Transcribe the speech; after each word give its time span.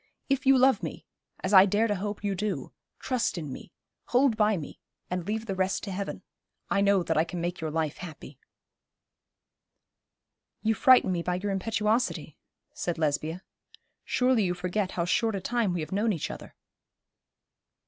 If 0.29 0.47
you 0.47 0.57
love 0.57 0.81
me 0.81 1.05
as 1.43 1.53
I 1.53 1.67
dare 1.67 1.85
to 1.85 1.93
hope 1.93 2.23
you 2.23 2.33
do 2.33 2.73
trust 2.97 3.37
in 3.37 3.53
me, 3.53 3.71
hold 4.05 4.35
by 4.35 4.57
me, 4.57 4.79
and 5.11 5.27
leave 5.27 5.45
the 5.45 5.53
rest 5.53 5.83
to 5.83 5.91
Heaven. 5.91 6.23
I 6.71 6.81
know 6.81 7.03
that 7.03 7.17
I 7.17 7.23
can 7.23 7.39
make 7.39 7.61
your 7.61 7.69
life 7.69 7.97
happy.' 7.97 8.39
'You 10.63 10.73
frighten 10.73 11.11
me 11.11 11.21
by 11.21 11.35
your 11.35 11.51
impetuosity,' 11.51 12.35
said 12.73 12.97
Lesbia. 12.97 13.43
'Surely 14.03 14.41
you 14.43 14.55
forget 14.55 14.93
how 14.93 15.05
short 15.05 15.35
a 15.35 15.39
time 15.39 15.71
we 15.71 15.81
have 15.81 15.91
known 15.91 16.13
each 16.13 16.31
other.' 16.31 16.55